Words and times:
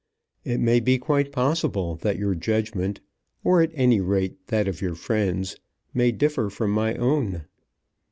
It 0.43 0.59
may 0.59 0.79
be 0.79 0.97
quite 0.97 1.31
possible 1.31 1.95
that 1.97 2.17
your 2.17 2.33
judgment, 2.33 3.01
or, 3.43 3.61
at 3.61 3.69
any 3.75 3.99
rate, 4.01 4.47
that 4.47 4.67
of 4.67 4.81
your 4.81 4.95
friends, 4.95 5.57
may 5.93 6.11
differ 6.11 6.49
from 6.49 6.71
my 6.71 6.95
own. 6.95 7.43